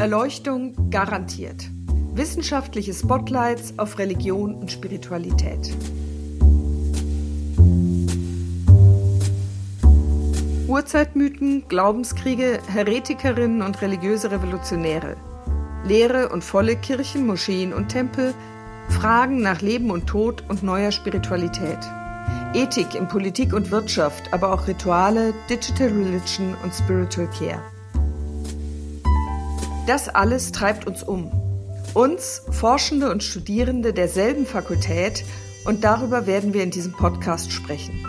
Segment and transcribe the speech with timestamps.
[0.00, 1.68] Erleuchtung garantiert.
[2.14, 5.76] Wissenschaftliche Spotlights auf Religion und Spiritualität.
[10.66, 15.18] Urzeitmythen, Glaubenskriege, Heretikerinnen und religiöse Revolutionäre.
[15.84, 18.32] Leere und volle Kirchen, Moscheen und Tempel,
[18.88, 21.78] Fragen nach Leben und Tod und neuer Spiritualität.
[22.54, 27.62] Ethik in Politik und Wirtschaft, aber auch Rituale, Digital Religion und Spiritual Care.
[29.90, 31.32] Das alles treibt uns um.
[31.94, 35.24] Uns, Forschende und Studierende derselben Fakultät,
[35.64, 38.06] und darüber werden wir in diesem Podcast sprechen.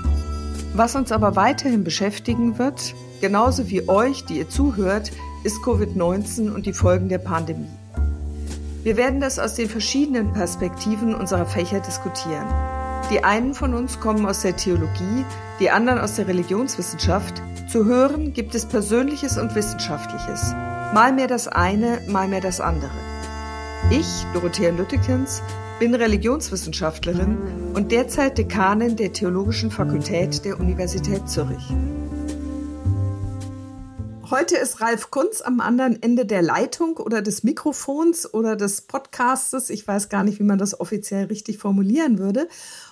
[0.75, 5.11] Was uns aber weiterhin beschäftigen wird, genauso wie euch, die ihr zuhört,
[5.43, 7.65] ist Covid-19 und die Folgen der Pandemie.
[8.83, 12.45] Wir werden das aus den verschiedenen Perspektiven unserer Fächer diskutieren.
[13.09, 15.25] Die einen von uns kommen aus der Theologie,
[15.59, 17.41] die anderen aus der Religionswissenschaft.
[17.71, 20.53] Zu hören gibt es Persönliches und Wissenschaftliches.
[20.93, 22.91] Mal mehr das eine, mal mehr das andere.
[23.89, 25.41] Ich, Dorothea Lüttekens,
[25.79, 27.37] bin Religionswissenschaftlerin
[27.73, 31.63] und derzeit Dekanin der Theologischen Fakultät der Universität Zürich.
[34.29, 39.69] Heute ist Ralf Kunz am anderen Ende der Leitung oder des Mikrofons oder des Podcastes.
[39.69, 42.49] Ich weiß gar nicht, wie man das offiziell richtig formulieren würde.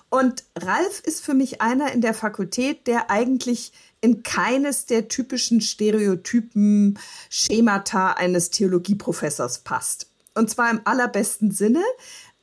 [0.09, 5.61] Und Ralf ist für mich einer in der Fakultät, der eigentlich in keines der typischen
[5.61, 6.97] Stereotypen,
[7.29, 10.07] Schemata eines Theologieprofessors passt.
[10.35, 11.83] Und zwar im allerbesten Sinne.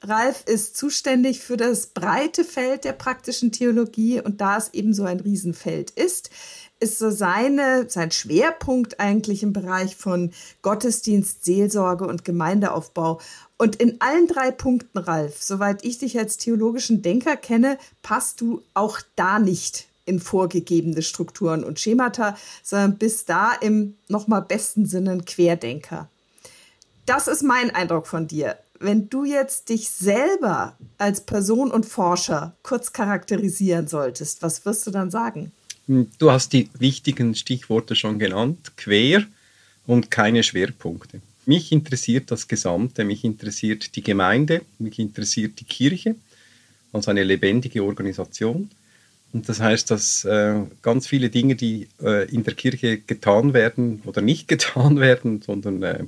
[0.02, 5.04] Ralf ist zuständig für das breite Feld der praktischen Theologie und da es eben so
[5.04, 6.30] ein Riesenfeld ist,
[6.78, 13.20] ist so seine, sein Schwerpunkt eigentlich im Bereich von Gottesdienst, Seelsorge und Gemeindeaufbau.
[13.56, 18.62] Und in allen drei Punkten, Ralf, soweit ich dich als theologischen Denker kenne, passt du
[18.74, 25.12] auch da nicht in vorgegebene Strukturen und Schemata, sondern bist da im nochmal besten Sinne
[25.12, 26.08] ein Querdenker.
[27.04, 32.56] Das ist mein Eindruck von dir wenn du jetzt dich selber als Person und Forscher
[32.62, 35.52] kurz charakterisieren solltest, was wirst du dann sagen?
[35.86, 39.24] Hm, du hast die wichtigen Stichworte schon genannt, quer
[39.86, 41.20] und keine Schwerpunkte.
[41.46, 46.16] Mich interessiert das Gesamte, mich interessiert die Gemeinde, mich interessiert die Kirche
[46.92, 48.70] als eine lebendige Organisation.
[49.36, 54.00] Und das heißt, dass äh, ganz viele Dinge, die äh, in der Kirche getan werden
[54.06, 56.04] oder nicht getan werden, sondern äh,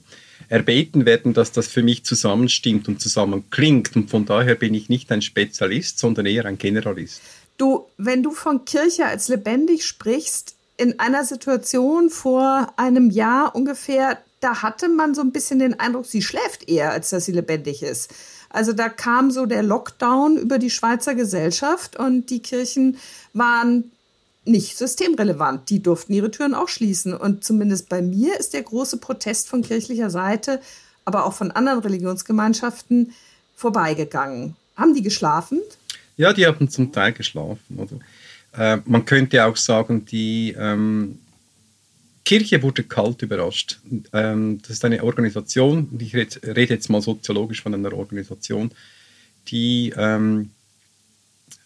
[0.48, 3.94] erbeten werden, dass das für mich zusammenstimmt und zusammenklingt.
[3.96, 7.20] Und von daher bin ich nicht ein Spezialist, sondern eher ein Generalist.
[7.58, 14.16] Du, wenn du von Kirche als lebendig sprichst, in einer Situation vor einem Jahr ungefähr,
[14.40, 17.82] da hatte man so ein bisschen den Eindruck, sie schläft eher, als dass sie lebendig
[17.82, 18.10] ist.
[18.50, 22.96] Also da kam so der Lockdown über die Schweizer Gesellschaft und die Kirchen
[23.32, 23.90] waren
[24.44, 25.68] nicht systemrelevant.
[25.68, 27.14] Die durften ihre Türen auch schließen.
[27.14, 30.60] Und zumindest bei mir ist der große Protest von kirchlicher Seite,
[31.04, 33.12] aber auch von anderen Religionsgemeinschaften
[33.54, 34.56] vorbeigegangen.
[34.76, 35.60] Haben die geschlafen?
[36.16, 37.78] Ja, die haben zum Teil geschlafen.
[37.78, 37.98] Oder?
[38.56, 41.18] Äh, man könnte auch sagen, die ähm,
[42.24, 43.80] Kirche wurde kalt überrascht.
[44.12, 48.70] Ähm, das ist eine Organisation, ich rede jetzt mal soziologisch von einer Organisation,
[49.48, 50.50] die ähm,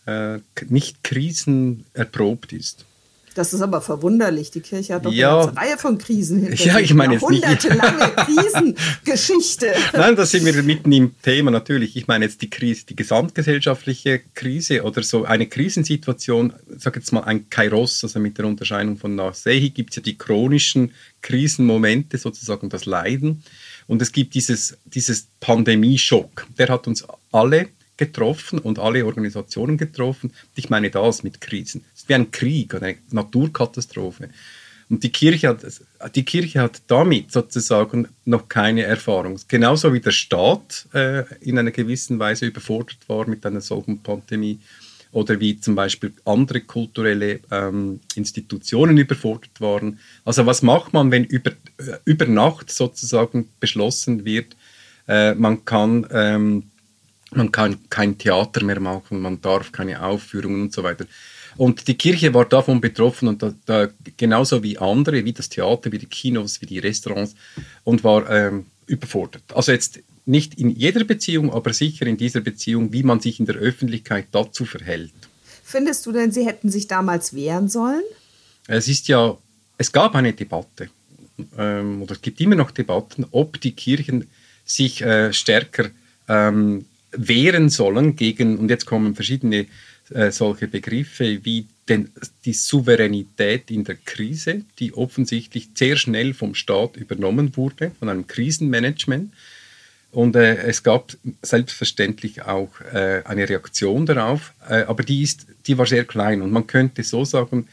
[0.06, 2.86] äh, nicht krisenerprobt ist.
[3.34, 4.50] Das ist aber verwunderlich.
[4.50, 7.42] Die Kirche hat doch ja, eine Reihe von Krisen hinter Ja, ich meine jetzt nicht.
[7.42, 9.72] Jahrhundertelange Krisengeschichte.
[9.92, 11.96] Nein, da sind wir mitten im Thema natürlich.
[11.96, 17.12] Ich meine jetzt die Krise, die gesamtgesellschaftliche Krise oder so eine Krisensituation, ich sage jetzt
[17.12, 22.18] mal ein Kairos, also mit der Unterscheidung von Nasehi gibt es ja die chronischen Krisenmomente,
[22.18, 23.42] sozusagen das Leiden.
[23.86, 26.46] Und es gibt dieses, dieses Pandemieschock.
[26.58, 27.68] Der hat uns alle
[28.06, 30.32] getroffen und alle Organisationen getroffen.
[30.54, 31.84] Ich meine das mit Krisen.
[31.94, 34.28] Es ist wie ein Krieg oder eine Naturkatastrophe.
[34.90, 35.64] Und die Kirche, hat,
[36.14, 39.40] die Kirche hat damit sozusagen noch keine Erfahrung.
[39.48, 44.58] Genauso wie der Staat äh, in einer gewissen Weise überfordert war mit einer solchen Pandemie
[45.12, 49.98] oder wie zum Beispiel andere kulturelle ähm, Institutionen überfordert waren.
[50.24, 54.56] Also was macht man, wenn über, äh, über Nacht sozusagen beschlossen wird,
[55.08, 56.64] äh, man kann ähm,
[57.34, 61.06] man kann kein Theater mehr machen, man darf keine Aufführungen und so weiter.
[61.56, 65.92] Und die Kirche war davon betroffen und da, da, genauso wie andere, wie das Theater,
[65.92, 67.34] wie die Kinos, wie die Restaurants
[67.84, 69.44] und war ähm, überfordert.
[69.54, 73.46] Also jetzt nicht in jeder Beziehung, aber sicher in dieser Beziehung, wie man sich in
[73.46, 75.12] der Öffentlichkeit dazu verhält.
[75.62, 78.02] Findest du denn, sie hätten sich damals wehren sollen?
[78.66, 79.36] Es ist ja,
[79.78, 80.88] es gab eine Debatte
[81.58, 84.28] ähm, oder es gibt immer noch Debatten, ob die Kirchen
[84.64, 85.90] sich äh, stärker
[86.28, 89.66] ähm, wehren sollen gegen, und jetzt kommen verschiedene
[90.10, 92.10] äh, solche Begriffe wie den,
[92.44, 98.26] die Souveränität in der Krise, die offensichtlich sehr schnell vom Staat übernommen wurde, von einem
[98.26, 99.32] Krisenmanagement.
[100.10, 105.78] Und äh, es gab selbstverständlich auch äh, eine Reaktion darauf, äh, aber die, ist, die
[105.78, 106.42] war sehr klein.
[106.42, 107.68] Und man könnte so sagen,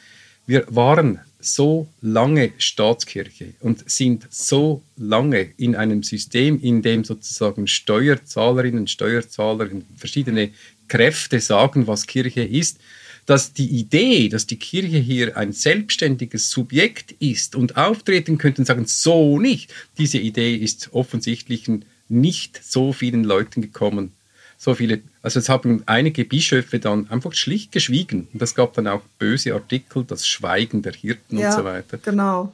[0.50, 7.68] wir waren so lange Staatskirche und sind so lange in einem System, in dem sozusagen
[7.68, 10.50] Steuerzahlerinnen, Steuerzahler, verschiedene
[10.88, 12.80] Kräfte sagen, was Kirche ist,
[13.28, 18.66] dass die Idee, dass die Kirche hier ein selbstständiges Subjekt ist und auftreten könnte und
[18.66, 21.70] sagen, so nicht, diese Idee ist offensichtlich
[22.08, 24.14] nicht so vielen Leuten gekommen.
[24.62, 28.28] So viele, also es haben einige Bischöfe dann einfach schlicht geschwiegen.
[28.34, 31.98] Und es gab dann auch böse Artikel, das Schweigen der Hirten ja, und so weiter.
[31.98, 32.54] Genau.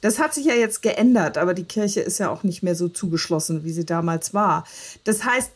[0.00, 2.88] Das hat sich ja jetzt geändert, aber die Kirche ist ja auch nicht mehr so
[2.88, 4.66] zugeschlossen, wie sie damals war.
[5.04, 5.52] Das heißt,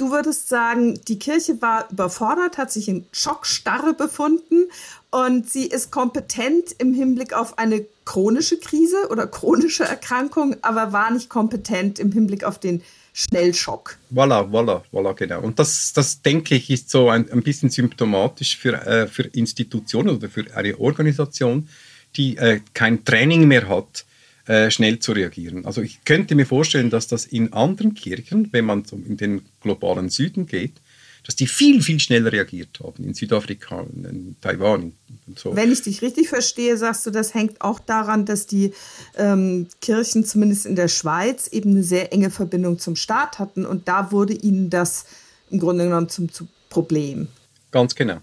[0.00, 4.70] Du würdest sagen, die Kirche war überfordert, hat sich in Schockstarre befunden
[5.10, 11.10] und sie ist kompetent im Hinblick auf eine chronische Krise oder chronische Erkrankung, aber war
[11.10, 12.82] nicht kompetent im Hinblick auf den
[13.20, 13.98] Schnellschock.
[14.10, 15.42] Voilà, voilà, voilà, genau.
[15.42, 20.16] Und das, das denke ich, ist so ein, ein bisschen symptomatisch für, äh, für Institutionen
[20.16, 21.68] oder für eine Organisation,
[22.16, 24.06] die äh, kein Training mehr hat
[24.46, 25.66] äh, schnell zu reagieren.
[25.66, 29.42] Also ich könnte mir vorstellen, dass das in anderen Kirchen, wenn man so in den
[29.60, 30.80] globalen Süden geht,
[31.26, 34.94] dass die viel, viel schneller reagiert haben, in Südafrika, in Taiwan und
[35.38, 35.54] so.
[35.54, 38.72] Wenn ich dich richtig verstehe, sagst du, das hängt auch daran, dass die
[39.16, 43.88] ähm, Kirchen zumindest in der Schweiz eben eine sehr enge Verbindung zum Staat hatten und
[43.88, 45.04] da wurde ihnen das
[45.50, 47.28] im Grunde genommen zum, zum Problem.
[47.70, 48.20] Ganz genau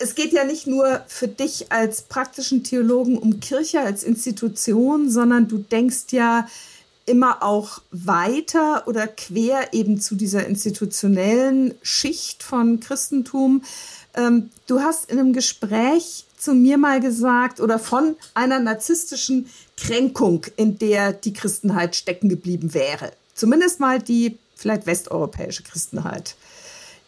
[0.00, 5.46] es geht ja nicht nur für dich als praktischen Theologen um Kirche als Institution, sondern
[5.46, 6.48] du denkst ja
[7.04, 13.62] immer auch weiter oder quer eben zu dieser institutionellen Schicht von Christentum.
[14.14, 19.46] Ähm, du hast in einem Gespräch zu mir mal gesagt oder von einer narzisstischen
[19.76, 23.12] Kränkung, in der die Christenheit stecken geblieben wäre.
[23.34, 26.36] Zumindest mal die vielleicht westeuropäische Christenheit.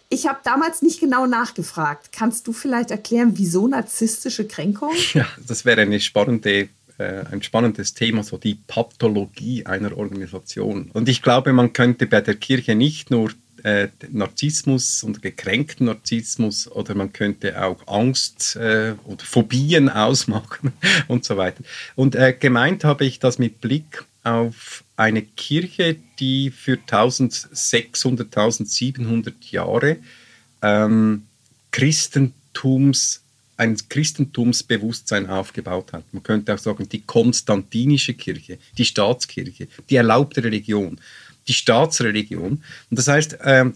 [0.08, 2.10] Ich habe damals nicht genau nachgefragt.
[2.12, 4.92] Kannst du vielleicht erklären, wieso narzisstische Kränkung?
[5.14, 6.68] Ja, das wäre eine spannende
[6.98, 10.90] äh, ein spannendes Thema, so die Pathologie einer Organisation.
[10.92, 13.30] Und ich glaube, man könnte bei der Kirche nicht nur
[13.64, 20.72] äh, Narzissmus und gekränkten Narzissmus oder man könnte auch Angst äh, oder Phobien ausmachen
[21.08, 21.62] und so weiter.
[21.94, 29.44] Und äh, gemeint habe ich das mit Blick auf eine Kirche, die für 1600, 1700
[29.50, 29.96] Jahre
[30.62, 31.26] ähm,
[31.72, 33.22] Christentums,
[33.56, 36.04] ein Christentumsbewusstsein aufgebaut hat.
[36.12, 40.98] Man könnte auch sagen, die konstantinische Kirche, die Staatskirche, die erlaubte Religion,
[41.48, 42.62] die Staatsreligion.
[42.90, 43.74] Und das heißt, ähm,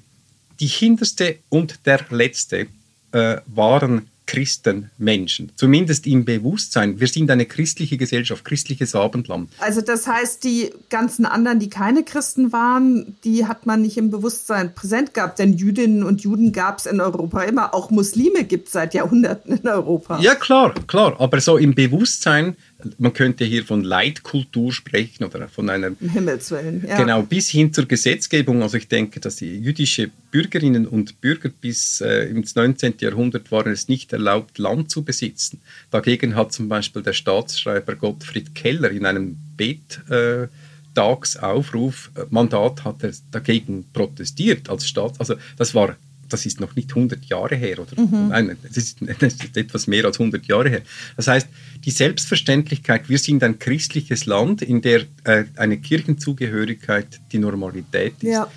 [0.61, 2.67] die hinterste und der letzte
[3.13, 6.99] äh, waren Christenmenschen, zumindest im Bewusstsein.
[6.99, 9.51] Wir sind eine christliche Gesellschaft, christliches Abendland.
[9.61, 14.11] Also das heißt, die ganzen anderen, die keine Christen waren, die hat man nicht im
[14.11, 18.67] Bewusstsein präsent gehabt, denn Jüdinnen und Juden gab es in Europa immer, auch Muslime gibt
[18.67, 20.19] es seit Jahrhunderten in Europa.
[20.21, 22.57] Ja, klar, klar, aber so im Bewusstsein
[22.99, 26.85] man könnte hier von Leitkultur sprechen oder von einer Himmelswillen.
[26.87, 26.99] Ja.
[26.99, 28.63] Genau, bis hin zur Gesetzgebung.
[28.63, 32.95] Also ich denke, dass die jüdische Bürgerinnen und Bürger bis äh, ins 19.
[33.01, 35.61] Jahrhundert waren es nicht erlaubt, Land zu besitzen.
[35.91, 40.49] Dagegen hat zum Beispiel der Staatsschreiber Gottfried Keller in einem Bet äh,
[40.97, 45.15] Tagsaufruf äh, Mandat hat er dagegen protestiert als Staat.
[45.19, 45.97] Also das war
[46.29, 48.01] das ist noch nicht 100 Jahre her, oder?
[48.01, 48.29] Mhm.
[48.29, 50.83] Nein, das ist, ist, etwas mehr als 100 Jahre her.
[51.17, 51.49] Das heißt,
[51.85, 58.31] die Selbstverständlichkeit, wir sind ein christliches Land, in der äh, eine Kirchenzugehörigkeit die Normalität ist.
[58.31, 58.51] Ja.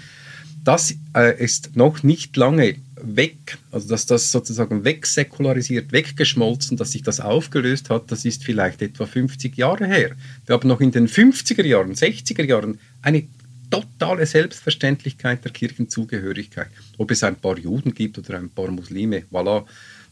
[0.63, 7.03] Das äh, ist noch nicht lange weg, also dass das sozusagen wegsäkularisiert, weggeschmolzen, dass sich
[7.03, 10.11] das aufgelöst hat, das ist vielleicht etwa 50 Jahre her.
[10.45, 13.23] Wir haben noch in den 50er Jahren, 60er Jahren eine
[13.69, 16.69] totale Selbstverständlichkeit der Kirchenzugehörigkeit.
[16.97, 19.65] Ob es ein paar Juden gibt oder ein paar Muslime, voilà,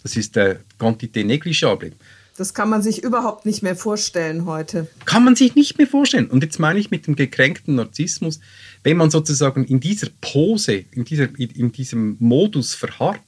[0.04, 1.92] das ist der Quantité négligeable.
[2.38, 4.88] Das kann man sich überhaupt nicht mehr vorstellen heute.
[5.06, 6.28] Kann man sich nicht mehr vorstellen.
[6.28, 8.40] Und jetzt meine ich mit dem gekränkten Narzissmus,
[8.84, 13.22] wenn man sozusagen in dieser Pose, in, dieser, in diesem Modus verharrt,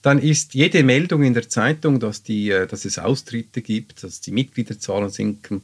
[0.00, 4.20] dann ist jede Meldung in der Zeitung, dass, die, äh, dass es Austritte gibt, dass
[4.20, 5.62] die Mitgliederzahlen sinken,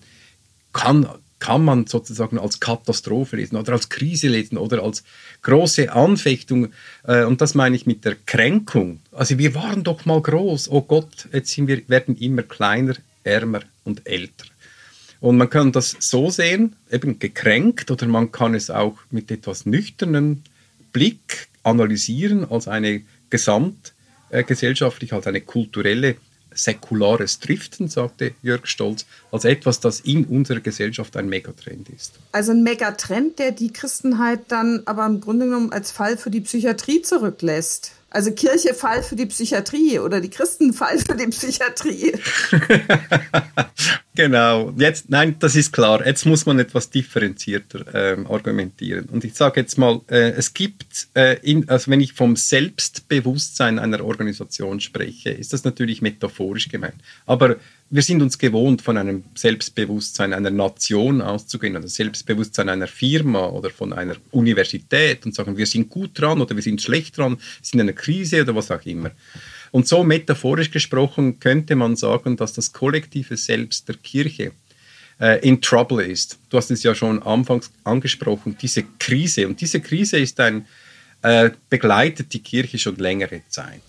[0.73, 1.07] kann
[1.41, 5.03] kann man sozusagen als Katastrophe lesen oder als Krise lesen oder als
[5.43, 6.69] große Anfechtung.
[7.03, 9.01] Äh, und das meine ich mit der Kränkung.
[9.11, 10.71] Also wir waren doch mal groß.
[10.71, 12.95] Oh Gott, jetzt sind wir, werden immer kleiner,
[13.25, 14.47] ärmer und älter.
[15.21, 19.67] Und man kann das so sehen, eben gekränkt, oder man kann es auch mit etwas
[19.67, 20.45] nüchternen
[20.93, 23.93] Blick analysieren als eine Gesamt
[24.31, 26.17] äh, als eine kulturelle
[26.55, 32.15] säkulares Driften, sagte Jörg Stolz, als etwas, das in unserer Gesellschaft ein Megatrend ist.
[32.33, 36.41] Also ein Megatrend, der die Christenheit dann aber im Grunde genommen als Fall für die
[36.41, 37.93] Psychiatrie zurücklässt.
[38.11, 42.13] Also Kirche Fall für die Psychiatrie oder die Christen Fall für die Psychiatrie.
[44.17, 44.73] genau.
[44.77, 46.05] Jetzt, nein, das ist klar.
[46.05, 49.07] Jetzt muss man etwas differenzierter ähm, argumentieren.
[49.07, 53.79] Und ich sage jetzt mal, äh, es gibt, äh, in, also wenn ich vom Selbstbewusstsein
[53.79, 56.97] einer Organisation spreche, ist das natürlich metaphorisch gemeint.
[57.27, 57.57] Aber
[57.93, 63.69] wir sind uns gewohnt, von einem Selbstbewusstsein einer Nation auszugehen, oder Selbstbewusstsein einer Firma oder
[63.69, 67.81] von einer Universität und sagen, wir sind gut dran oder wir sind schlecht dran, sind
[67.81, 69.11] in einer Krise oder was auch immer.
[69.73, 74.53] Und so metaphorisch gesprochen könnte man sagen, dass das kollektive Selbst der Kirche
[75.21, 76.39] äh, in Trouble ist.
[76.49, 79.49] Du hast es ja schon anfangs angesprochen, diese Krise.
[79.49, 80.67] Und diese Krise ist ein,
[81.23, 83.83] äh, begleitet die Kirche schon längere Zeit.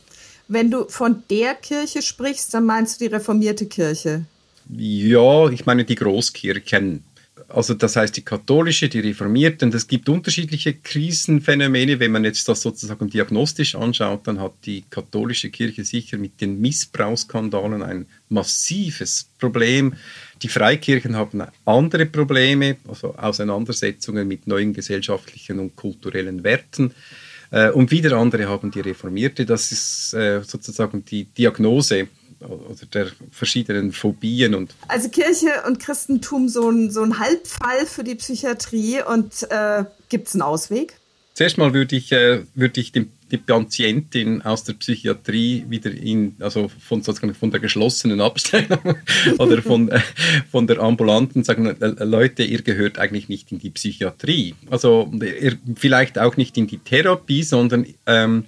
[0.53, 4.25] Wenn du von der Kirche sprichst, dann meinst du die reformierte Kirche?
[4.70, 7.05] Ja, ich meine die Großkirchen.
[7.48, 9.65] Also das heißt die katholische, die reformierte.
[9.65, 12.01] Und es gibt unterschiedliche Krisenphänomene.
[12.01, 16.60] Wenn man jetzt das sozusagen diagnostisch anschaut, dann hat die katholische Kirche sicher mit den
[16.60, 19.93] Missbrauchsskandalen ein massives Problem.
[20.41, 26.93] Die Freikirchen haben andere Probleme, also Auseinandersetzungen mit neuen gesellschaftlichen und kulturellen Werten.
[27.51, 29.46] Äh, und wieder andere haben die Reformierte.
[29.46, 32.08] Das ist äh, sozusagen die Diagnose
[32.39, 38.03] oder der verschiedenen Phobien und also Kirche und Christentum so ein, so ein Halbfall für
[38.03, 40.96] die Psychiatrie und äh, gibt es einen Ausweg?
[41.34, 46.36] Zuerst mal würde ich, äh, würde ich den die Patientin aus der Psychiatrie wieder in,
[46.40, 48.98] also von, sozusagen von der geschlossenen Abstellung
[49.40, 49.90] oder von,
[50.52, 54.56] von der ambulanten, sagen Leute, ihr gehört eigentlich nicht in die Psychiatrie.
[54.70, 58.46] Also ihr, vielleicht auch nicht in die Therapie, sondern ähm,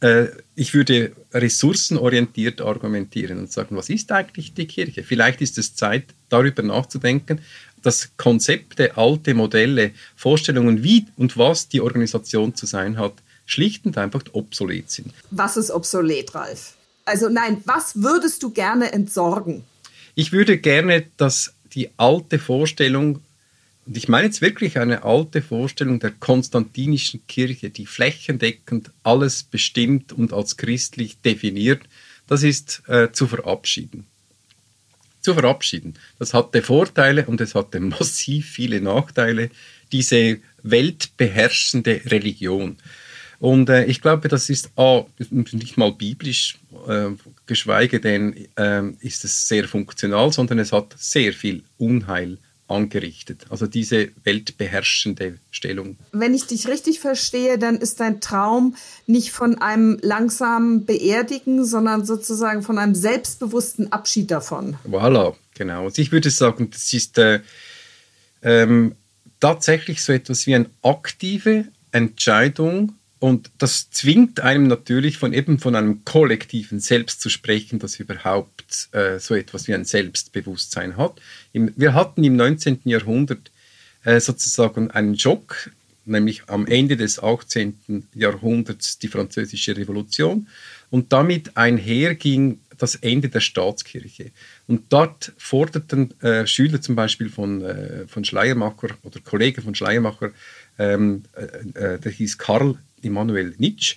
[0.00, 5.02] äh, ich würde ressourcenorientiert argumentieren und sagen, was ist eigentlich die Kirche?
[5.02, 7.40] Vielleicht ist es Zeit, darüber nachzudenken,
[7.82, 13.14] dass Konzepte, alte Modelle, Vorstellungen, wie und was die Organisation zu sein hat,
[13.46, 15.12] schlicht und einfach obsolet sind.
[15.30, 16.74] Was ist obsolet, Ralf?
[17.04, 19.64] Also nein, was würdest du gerne entsorgen?
[20.14, 23.20] Ich würde gerne, dass die alte Vorstellung,
[23.86, 30.12] und ich meine jetzt wirklich eine alte Vorstellung der konstantinischen Kirche, die flächendeckend alles bestimmt
[30.12, 31.82] und als christlich definiert,
[32.26, 34.06] das ist äh, zu verabschieden.
[35.20, 35.94] Zu verabschieden.
[36.18, 39.50] Das hatte Vorteile und es hatte massiv viele Nachteile,
[39.92, 42.76] diese weltbeherrschende Religion.
[43.38, 47.10] Und äh, ich glaube, das ist A, nicht mal biblisch, äh,
[47.46, 53.44] geschweige denn äh, ist es sehr funktional, sondern es hat sehr viel Unheil angerichtet.
[53.50, 55.96] Also diese weltbeherrschende Stellung.
[56.12, 58.76] Wenn ich dich richtig verstehe, dann ist dein Traum
[59.06, 64.76] nicht von einem langsamen Beerdigen, sondern sozusagen von einem selbstbewussten Abschied davon.
[64.88, 65.84] Voilà, genau.
[65.84, 67.40] Also ich würde sagen, das ist äh,
[68.42, 68.94] ähm,
[69.40, 75.74] tatsächlich so etwas wie eine aktive Entscheidung und das zwingt einem natürlich von eben von
[75.76, 81.22] einem kollektiven Selbst zu sprechen, das überhaupt äh, so etwas wie ein Selbstbewusstsein hat.
[81.54, 82.80] Im, wir hatten im 19.
[82.84, 83.50] Jahrhundert
[84.04, 85.70] äh, sozusagen einen Schock,
[86.04, 88.08] nämlich am Ende des 18.
[88.12, 90.46] Jahrhunderts die Französische Revolution
[90.90, 94.32] und damit einherging das Ende der Staatskirche.
[94.66, 100.32] Und dort forderten äh, Schüler zum Beispiel von, äh, von Schleiermacher oder Kollegen von Schleiermacher,
[100.78, 103.96] ähm, äh, äh der hieß Karl Immanuel Nietzsche.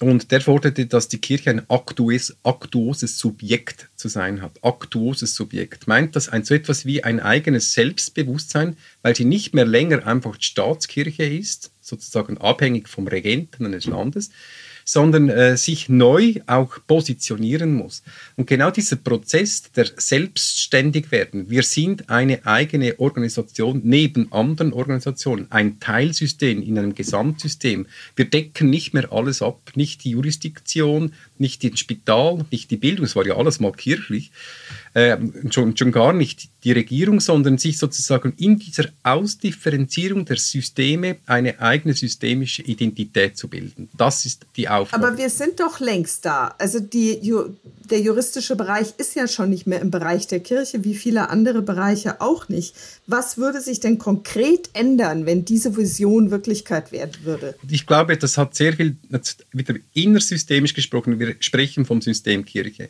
[0.00, 4.62] Und der forderte, dass die Kirche ein aktuelles, aktuoses Subjekt zu sein hat.
[4.62, 5.88] Aktuoses Subjekt.
[5.88, 10.36] Meint das ein, so etwas wie ein eigenes Selbstbewusstsein, weil sie nicht mehr länger einfach
[10.38, 14.30] Staatskirche ist, sozusagen abhängig vom Regenten eines Landes,
[14.88, 18.02] sondern äh, sich neu auch positionieren muss.
[18.36, 25.78] Und genau dieser Prozess der Selbstständigwerden, wir sind eine eigene Organisation neben anderen Organisationen, ein
[25.78, 27.84] Teilsystem in einem Gesamtsystem.
[28.16, 33.04] Wir decken nicht mehr alles ab, nicht die Jurisdiktion, nicht das Spital, nicht die Bildung,
[33.04, 34.30] es war ja alles mal kirchlich,
[34.94, 35.18] äh,
[35.50, 41.60] schon, schon gar nicht die Regierung, sondern sich sozusagen in dieser Ausdifferenzierung der Systeme eine
[41.60, 43.90] eigene systemische Identität zu bilden.
[43.96, 44.77] Das ist die Aufgabe.
[44.90, 46.54] Aber wir sind doch längst da.
[46.58, 47.20] Also die,
[47.90, 51.62] der juristische Bereich ist ja schon nicht mehr im Bereich der Kirche, wie viele andere
[51.62, 52.74] Bereiche auch nicht.
[53.06, 57.54] Was würde sich denn konkret ändern, wenn diese Vision Wirklichkeit werden würde?
[57.68, 58.96] Ich glaube, das hat sehr viel,
[59.52, 62.88] wieder innersystemisch gesprochen, wir sprechen vom System Kirche.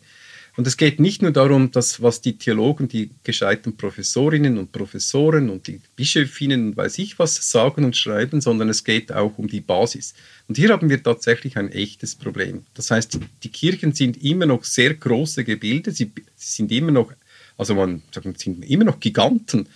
[0.59, 5.51] Und es geht nicht nur darum, dass was die Theologen, die gescheiten Professorinnen und Professoren
[5.51, 9.47] und die Bischöfinnen und weiß ich was sagen und schreiben, sondern es geht auch um
[9.47, 10.15] die Basis.
[10.49, 12.65] Und hier haben wir tatsächlich ein echtes Problem.
[12.75, 17.13] Das heißt, die Kirchen sind immer noch sehr große Gebilde, sie sind immer noch,
[17.57, 19.69] also man sagt, sind immer noch Giganten.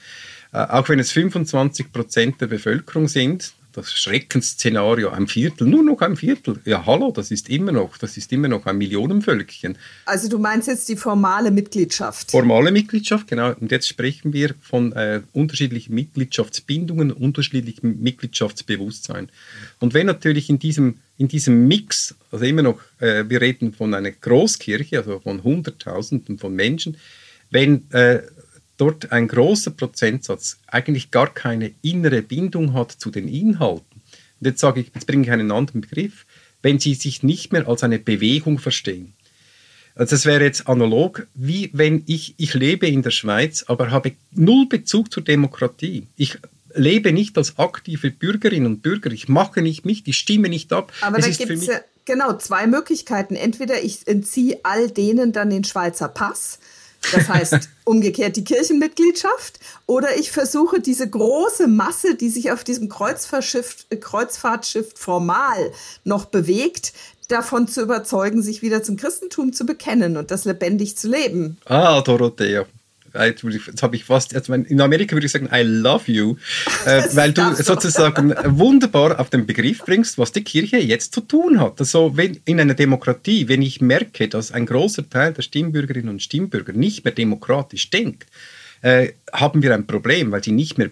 [0.52, 6.00] Äh, auch wenn es 25 Prozent der Bevölkerung sind, das Schreckensszenario, ein Viertel, nur noch
[6.00, 6.60] ein Viertel.
[6.64, 9.78] Ja, hallo, das ist immer noch, das ist immer noch ein Millionenvölkchen.
[10.04, 12.30] Also du meinst jetzt die formale Mitgliedschaft?
[12.30, 13.54] Formale Mitgliedschaft, genau.
[13.54, 19.30] Und jetzt sprechen wir von äh, unterschiedlichen Mitgliedschaftsbindungen, unterschiedlichem Mitgliedschaftsbewusstsein.
[19.80, 23.94] Und wenn natürlich in diesem, in diesem Mix, also immer noch, äh, wir reden von
[23.94, 26.96] einer Großkirche, also von Hunderttausenden von Menschen,
[27.50, 28.22] wenn äh,
[28.82, 34.02] dort ein großer Prozentsatz eigentlich gar keine innere Bindung hat zu den Inhalten.
[34.40, 36.26] Und jetzt sage ich, jetzt bringe ich einen anderen Begriff,
[36.62, 39.14] wenn sie sich nicht mehr als eine Bewegung verstehen.
[39.94, 44.12] Also das wäre jetzt analog, wie wenn ich, ich lebe in der Schweiz, aber habe
[44.32, 46.08] null Bezug zur Demokratie.
[46.16, 46.38] Ich
[46.74, 49.12] lebe nicht als aktive Bürgerin und Bürger.
[49.12, 50.92] Ich mache nicht mich, ich stimme nicht ab.
[51.02, 51.70] Aber es da gibt es
[52.04, 53.36] genau zwei Möglichkeiten.
[53.36, 56.58] Entweder ich entziehe all denen dann den Schweizer Pass
[57.12, 59.58] das heißt umgekehrt die Kirchenmitgliedschaft.
[59.86, 63.86] Oder ich versuche diese große Masse, die sich auf diesem Kreuzfahrtschiff,
[64.94, 65.72] formal
[66.04, 66.92] noch bewegt,
[67.28, 71.58] davon zu überzeugen, sich wieder zum Christentum zu bekennen und das lebendig zu leben.
[71.64, 72.66] Ah, Dorothea.
[73.14, 76.36] Jetzt habe ich fast, also in Amerika würde ich sagen, I love you,
[76.86, 81.60] äh, weil du sozusagen wunderbar auf den Begriff bringst, was die Kirche jetzt zu tun
[81.60, 81.78] hat.
[81.80, 86.22] Also wenn, in einer Demokratie, wenn ich merke, dass ein großer Teil der Stimmbürgerinnen und
[86.22, 88.26] Stimmbürger nicht mehr demokratisch denkt,
[88.82, 90.90] äh, haben wir ein Problem, weil sie nicht mehr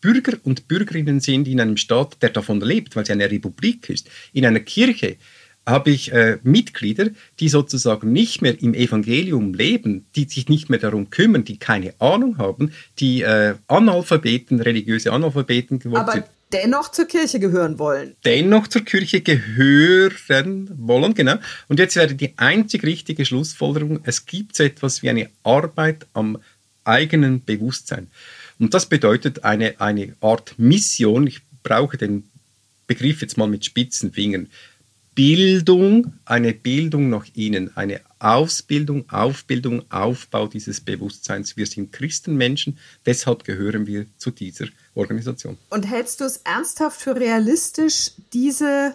[0.00, 4.10] Bürger und Bürgerinnen sind in einem Staat, der davon lebt, weil sie eine Republik ist.
[4.34, 5.16] In einer Kirche
[5.66, 7.08] habe ich äh, Mitglieder,
[7.40, 11.94] die sozusagen nicht mehr im Evangelium leben, die sich nicht mehr darum kümmern, die keine
[12.00, 16.26] Ahnung haben, die äh, Analphabeten, religiöse Analphabeten geworden Aber sind.
[16.52, 18.14] Dennoch zur Kirche gehören wollen.
[18.24, 21.36] Dennoch zur Kirche gehören wollen, genau.
[21.68, 26.38] Und jetzt wäre die einzig richtige Schlussfolgerung, es gibt so etwas wie eine Arbeit am
[26.84, 28.08] eigenen Bewusstsein.
[28.60, 31.26] Und das bedeutet eine, eine Art Mission.
[31.26, 32.28] Ich brauche den
[32.86, 34.48] Begriff jetzt mal mit spitzen Fingern.
[35.14, 41.56] Bildung, eine Bildung nach innen, eine Ausbildung, Aufbildung, Aufbau dieses Bewusstseins.
[41.56, 45.56] Wir sind Christenmenschen, deshalb gehören wir zu dieser Organisation.
[45.70, 48.94] Und hältst du es ernsthaft für realistisch, diese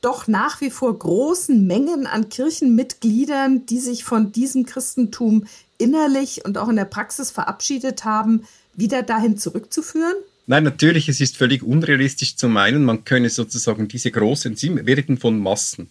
[0.00, 5.46] doch nach wie vor großen Mengen an Kirchenmitgliedern, die sich von diesem Christentum
[5.78, 10.16] innerlich und auch in der Praxis verabschiedet haben, wieder dahin zurückzuführen?
[10.46, 15.18] Nein, natürlich, es ist völlig unrealistisch zu meinen, man könne sozusagen diese großen, Sie reden
[15.18, 15.90] von Massen.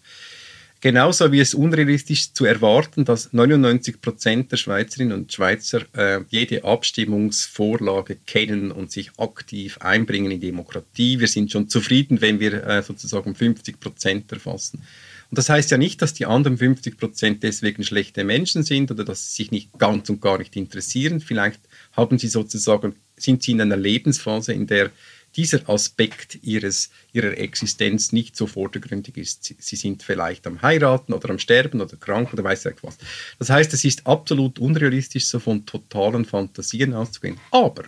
[0.82, 6.64] Genauso wie es unrealistisch zu erwarten, dass 99 Prozent der Schweizerinnen und Schweizer äh, jede
[6.64, 11.20] Abstimmungsvorlage kennen und sich aktiv einbringen in Demokratie.
[11.20, 14.82] Wir sind schon zufrieden, wenn wir äh, sozusagen 50 Prozent erfassen.
[15.30, 19.04] Und das heißt ja nicht, dass die anderen 50 Prozent deswegen schlechte Menschen sind oder
[19.04, 21.20] dass sie sich nicht ganz und gar nicht interessieren.
[21.20, 21.60] Vielleicht
[21.92, 24.92] haben sie sozusagen sind sie in einer Lebensphase, in der
[25.36, 29.54] dieser Aspekt ihres, ihrer Existenz nicht so vordergründig ist.
[29.60, 32.98] Sie sind vielleicht am Heiraten oder am Sterben oder krank oder weiß ich was.
[33.38, 37.40] Das heißt, es ist absolut unrealistisch, so von totalen Fantasien auszugehen.
[37.52, 37.84] Aber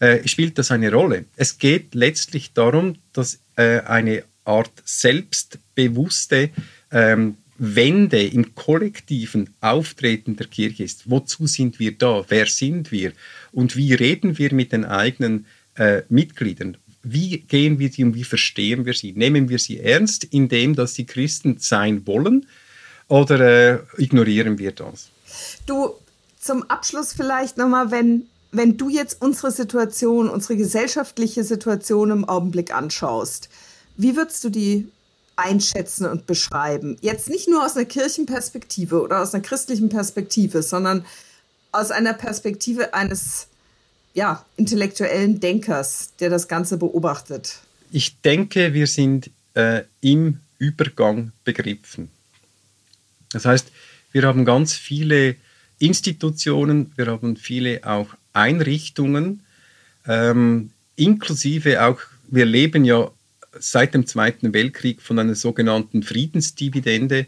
[0.00, 1.26] äh, spielt das eine Rolle?
[1.36, 6.50] Es geht letztlich darum, dass äh, eine Art selbstbewusste
[6.90, 11.10] ähm, Wende im kollektiven Auftreten der Kirche ist.
[11.10, 12.24] Wozu sind wir da?
[12.28, 13.12] Wer sind wir?
[13.52, 16.76] Und wie reden wir mit den eigenen äh, Mitgliedern?
[17.02, 19.12] Wie gehen wir sie und wie verstehen wir sie?
[19.12, 22.46] Nehmen wir sie ernst, indem dass sie Christen sein wollen
[23.08, 25.08] oder äh, ignorieren wir das?
[25.66, 25.94] Du,
[26.38, 32.74] zum Abschluss vielleicht nochmal, wenn, wenn du jetzt unsere Situation, unsere gesellschaftliche Situation im Augenblick
[32.74, 33.48] anschaust,
[33.96, 34.88] wie würdest du die
[35.38, 36.96] einschätzen und beschreiben?
[37.00, 41.04] Jetzt nicht nur aus einer Kirchenperspektive oder aus einer christlichen Perspektive, sondern
[41.72, 43.48] aus einer Perspektive eines
[44.14, 47.60] ja, intellektuellen Denkers, der das Ganze beobachtet.
[47.90, 52.10] Ich denke, wir sind äh, im Übergang begriffen.
[53.32, 53.68] Das heißt,
[54.12, 55.36] wir haben ganz viele
[55.78, 59.42] Institutionen, wir haben viele auch Einrichtungen,
[60.06, 63.10] ähm, inklusive auch, wir leben ja
[63.60, 67.26] seit dem Zweiten Weltkrieg von einer sogenannten Friedensdividende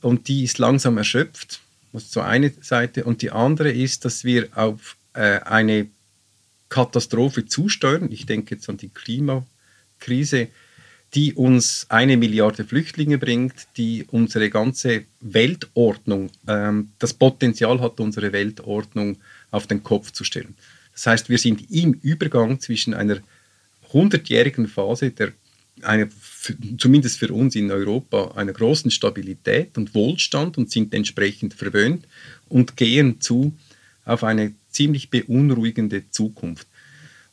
[0.00, 1.60] und die ist langsam erschöpft.
[1.92, 3.04] Das ist so eine Seite.
[3.04, 5.88] Und die andere ist, dass wir auf äh, eine
[6.68, 8.10] Katastrophe zusteuern.
[8.12, 10.48] Ich denke jetzt an die Klimakrise,
[11.14, 18.32] die uns eine Milliarde Flüchtlinge bringt, die unsere ganze Weltordnung, ähm, das Potenzial hat, unsere
[18.32, 19.16] Weltordnung
[19.50, 20.54] auf den Kopf zu stellen.
[20.92, 23.18] Das heißt, wir sind im Übergang zwischen einer
[23.92, 25.32] hundertjährigen Phase der
[25.84, 26.08] eine,
[26.78, 32.06] zumindest für uns in Europa, einer großen Stabilität und Wohlstand und sind entsprechend verwöhnt
[32.48, 33.56] und gehen zu
[34.04, 36.66] auf eine ziemlich beunruhigende Zukunft.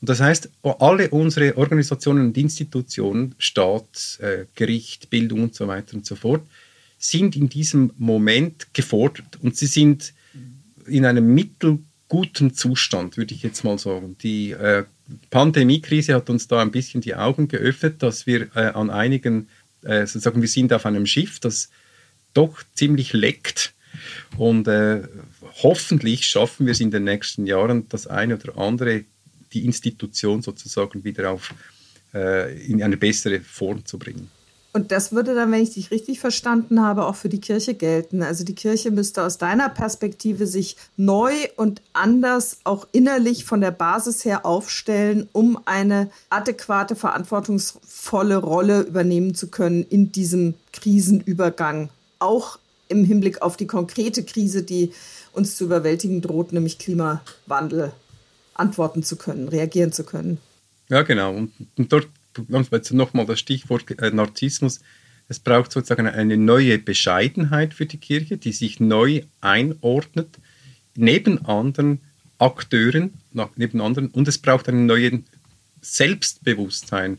[0.01, 5.95] Und das heißt, alle unsere Organisationen und Institutionen, Staat, äh, Gericht, Bildung und so weiter
[5.95, 6.45] und so fort,
[6.97, 10.13] sind in diesem Moment gefordert und sie sind
[10.87, 14.17] in einem mittelguten Zustand, würde ich jetzt mal sagen.
[14.21, 14.83] Die äh,
[15.29, 19.49] Pandemiekrise hat uns da ein bisschen die Augen geöffnet, dass wir äh, an einigen,
[19.83, 21.69] äh, sozusagen, wir sind auf einem Schiff, das
[22.33, 23.73] doch ziemlich leckt.
[24.37, 25.03] Und äh,
[25.63, 29.05] hoffentlich schaffen wir es in den nächsten Jahren, das eine oder andere,
[29.53, 31.53] die Institution sozusagen wieder auf,
[32.13, 34.29] äh, in eine bessere Form zu bringen.
[34.75, 38.21] Und das würde dann, wenn ich dich richtig verstanden habe, auch für die Kirche gelten.
[38.21, 43.71] Also die Kirche müsste aus deiner Perspektive sich neu und anders auch innerlich von der
[43.71, 51.87] Basis her aufstellen, um eine adäquate, verantwortungsvolle Rolle übernehmen zu können in diesem Krisenübergang.
[52.19, 52.59] Auch
[52.89, 54.91] im Hinblick auf die konkrete Krise, die
[55.31, 57.93] uns zu überwältigen droht, nämlich Klimawandel,
[58.55, 60.37] antworten zu können, reagieren zu können.
[60.89, 61.33] Ja, genau.
[61.33, 62.09] Und, dort
[62.91, 64.81] nochmal das Stichwort äh, Narzissmus.
[65.27, 70.37] Es braucht sozusagen eine neue Bescheidenheit für die Kirche, die sich neu einordnet,
[70.95, 71.99] neben anderen
[72.37, 73.13] Akteuren,
[73.55, 75.25] neben anderen, und es braucht einen neuen
[75.81, 77.17] Selbstbewusstsein.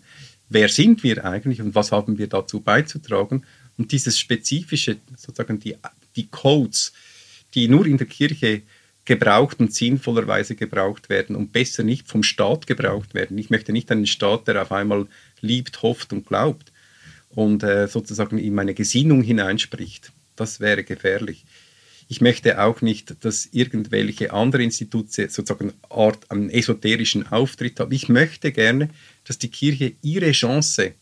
[0.49, 3.45] Wer sind wir eigentlich und was haben wir dazu beizutragen?
[3.77, 5.77] Und dieses spezifische, sozusagen die,
[6.15, 6.93] die Codes,
[7.55, 8.63] die nur in der Kirche
[9.07, 13.39] gebraucht und sinnvollerweise gebraucht werden und besser nicht vom Staat gebraucht werden.
[13.39, 15.07] Ich möchte nicht einen Staat, der auf einmal
[15.41, 16.73] liebt, hofft und glaubt
[17.31, 20.13] und äh, sozusagen in meine Gesinnung hineinspricht.
[20.35, 21.47] Das wäre gefährlich.
[22.09, 27.93] Ich möchte auch nicht, dass irgendwelche andere Institute sozusagen Art einen esoterischen Auftritt haben.
[27.93, 28.91] Ich möchte gerne,
[29.25, 30.95] dass die Kirche ihre Chance,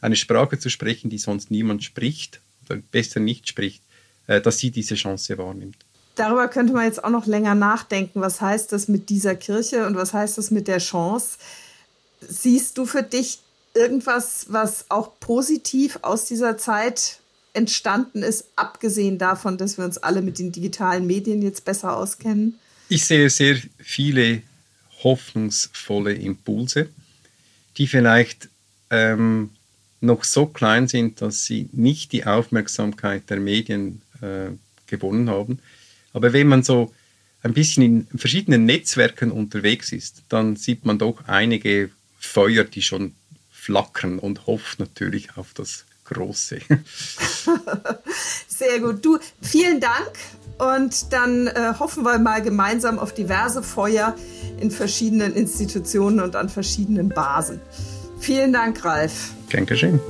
[0.00, 3.82] eine Sprache zu sprechen, die sonst niemand spricht oder besser nicht spricht,
[4.26, 5.85] äh, dass sie diese Chance wahrnimmt
[6.16, 8.20] darüber könnte man jetzt auch noch länger nachdenken.
[8.20, 11.38] Was heißt das mit dieser Kirche und was heißt das mit der Chance?
[12.20, 13.38] Siehst du für dich
[13.74, 17.20] irgendwas, was auch positiv aus dieser Zeit
[17.52, 22.58] entstanden ist, abgesehen davon, dass wir uns alle mit den digitalen Medien jetzt besser auskennen?
[22.88, 24.42] Ich sehe sehr viele
[25.02, 26.88] hoffnungsvolle Impulse,
[27.76, 28.48] die vielleicht
[28.90, 29.50] ähm,
[30.00, 34.50] noch so klein sind, dass sie nicht die Aufmerksamkeit der Medien äh,
[34.86, 35.58] gewonnen haben.
[36.16, 36.94] Aber wenn man so
[37.42, 43.14] ein bisschen in verschiedenen Netzwerken unterwegs ist, dann sieht man doch einige Feuer, die schon
[43.50, 46.60] flackern und hofft natürlich auf das Große.
[48.48, 49.04] Sehr gut.
[49.04, 50.12] Du, vielen Dank.
[50.56, 54.16] Und dann äh, hoffen wir mal gemeinsam auf diverse Feuer
[54.58, 57.60] in verschiedenen Institutionen und an verschiedenen Basen.
[58.20, 59.32] Vielen Dank, Ralf.
[59.50, 60.00] Gern geschehen.